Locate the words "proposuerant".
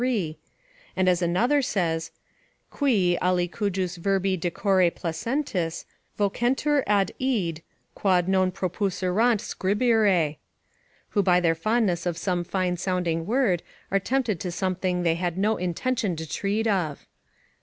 8.51-9.39